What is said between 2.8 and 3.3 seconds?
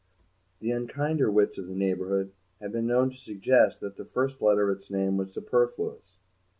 known to